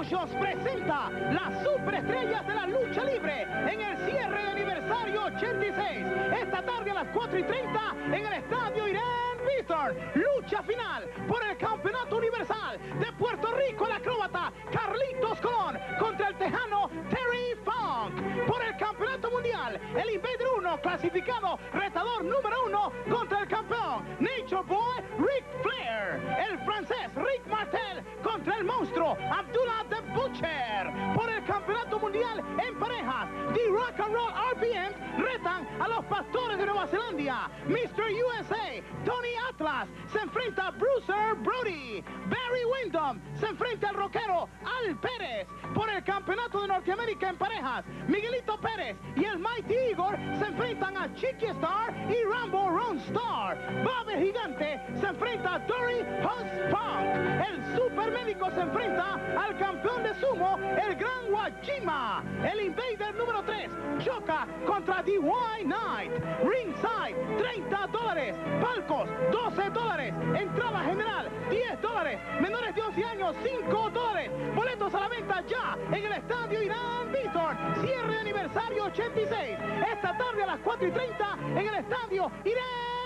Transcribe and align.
Presenta 0.00 1.10
las 1.10 1.62
superestrellas 1.62 2.46
de 2.46 2.54
la 2.54 2.66
lucha 2.66 3.04
libre 3.04 3.42
en 3.42 3.80
el 3.82 3.98
cierre 3.98 4.42
de 4.44 4.48
aniversario 4.48 5.24
86. 5.24 6.06
Esta 6.42 6.62
tarde 6.62 6.90
a 6.90 6.94
las 6.94 7.08
4 7.08 7.38
y 7.38 7.42
30 7.42 7.80
en 8.06 8.26
el 8.26 8.32
estadio 8.32 8.88
Irán 8.88 9.04
Víctor. 9.46 9.94
Lucha 10.14 10.62
final 10.62 11.04
por 11.28 11.44
el 11.44 11.54
campeonato 11.58 12.16
universal 12.16 12.80
de 12.98 13.12
Puerto 13.12 13.54
Rico, 13.54 13.86
el 13.86 13.92
acróbata 13.92 14.50
Carlitos 14.72 15.38
Colón 15.42 15.78
contra 15.98 16.28
el 16.28 16.34
tejano 16.36 16.88
Terry 17.10 17.54
Funk. 17.62 18.46
Por 18.46 18.64
el 18.64 18.76
campeonato 18.78 19.30
mundial, 19.30 19.78
el 19.98 20.10
Invader 20.14 20.48
1 20.56 20.80
clasificado 20.80 21.58
retador 21.74 22.24
número 22.24 22.64
1 22.64 22.92
contra 23.10 23.40
el 23.40 23.48
campeón 23.48 24.06
Nature 24.18 24.62
Boy 24.66 25.02
Rick 25.18 25.44
Flair. 25.62 26.48
El 26.48 26.58
francés 26.60 27.14
Rick 27.14 27.46
Martel 27.48 28.02
contra 28.22 28.56
el 28.56 28.64
monstruo 28.64 29.16
Abdullah 29.30 29.59
parejas, 32.90 33.28
The 33.54 33.70
Rock 33.70 34.00
and 34.00 34.14
Roll 34.14 34.32
RPM 34.54 34.92
retan 35.18 35.66
a 35.80 35.88
los 35.88 36.04
pastores 36.06 36.58
de 36.58 36.66
Nueva 36.66 36.86
Zelanda. 36.86 37.50
Mr. 37.68 38.10
USA, 38.10 38.82
Tony 39.04 39.34
Atlas 39.48 39.88
se 40.12 40.18
enfrenta 40.18 40.68
a 40.68 40.70
Bruiser 40.70 41.34
Brody. 41.36 42.02
Barry 42.26 42.64
Windham 42.64 43.20
se 43.38 43.46
enfrenta 43.46 43.90
al 43.90 43.94
rockero 43.94 44.48
Al 44.64 44.96
Pérez. 44.98 45.46
Por 45.74 45.88
el 45.88 46.02
campeonato 46.02 46.62
de 46.62 46.68
Norteamérica 46.68 47.30
en 47.30 47.36
parejas, 47.36 47.84
Miguelito 48.08 48.60
Pérez 48.60 48.96
y 49.16 49.24
el 49.24 49.38
Mighty 49.38 49.74
Igor 49.92 50.16
se 50.38 50.46
enfrentan 50.46 50.96
a 50.96 51.14
Chiqui 51.14 51.46
Star 51.46 51.94
y 52.10 52.24
Rambo 52.24 52.70
Ron 52.70 52.98
Star. 52.98 53.84
Bob 53.84 54.08
el 54.08 54.24
Gigante 54.24 54.80
se 55.00 55.06
enfrenta 55.06 55.54
a 55.54 55.58
Dory 55.60 56.00
Huss 56.22 56.70
Punk. 56.70 57.40
Se 58.54 58.60
enfrenta 58.60 59.14
al 59.38 59.56
campeón 59.58 60.02
de 60.02 60.14
sumo, 60.14 60.58
el 60.58 60.96
Gran 60.96 61.32
Wajima. 61.32 62.24
El 62.44 62.62
Invader 62.62 63.14
número 63.14 63.42
3 63.44 63.70
choca 63.98 64.46
contra 64.66 65.02
DY 65.02 65.20
Knight. 65.64 66.12
Ringside, 66.42 67.14
30 67.38 67.86
dólares. 67.86 68.36
Palcos, 68.60 69.08
12 69.30 69.70
dólares. 69.70 70.14
Entrada 70.34 70.80
general, 70.80 71.28
10 71.48 71.80
dólares. 71.80 72.18
Menores 72.40 72.74
de 72.74 72.82
11 72.82 73.04
años, 73.04 73.36
5 73.42 73.90
dólares. 73.90 74.30
Boletos 74.54 74.94
a 74.94 75.00
la 75.00 75.08
venta 75.08 75.44
ya 75.46 75.76
en 75.96 76.04
el 76.04 76.12
estadio 76.12 76.62
Irán 76.62 77.12
Víctor. 77.12 77.56
Cierre 77.82 78.12
de 78.12 78.18
aniversario 78.18 78.84
86. 78.84 79.58
Esta 79.92 80.18
tarde 80.18 80.42
a 80.42 80.46
las 80.46 80.58
4 80.60 80.88
y 80.88 80.90
30 80.90 81.38
en 81.50 81.66
el 81.68 81.74
estadio 81.74 82.30
Irán 82.44 82.99